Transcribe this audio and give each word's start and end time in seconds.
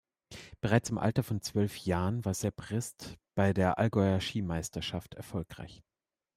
Bereits 0.61 0.89
im 0.89 0.97
Alter 0.97 1.21
von 1.21 1.41
zwölf 1.43 1.77
Jahren 1.77 2.25
war 2.25 2.33
Sepp 2.33 2.71
Rist 2.71 3.19
bei 3.35 3.53
der 3.53 3.77
Allgäuer 3.77 4.19
Skimeisterschaft 4.19 5.13
erfolgreich. 5.13 5.83